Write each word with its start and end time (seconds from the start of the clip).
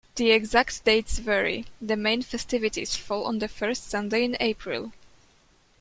The 0.15 0.31
exact 0.31 0.83
dates 0.83 1.19
vary: 1.19 1.67
the 1.79 1.95
main 1.95 2.23
festivities 2.23 2.95
fall 2.95 3.25
on 3.25 3.37
the 3.37 3.47
first 3.47 3.87
Sunday 3.87 4.23
in 4.23 4.35
April. 4.39 4.93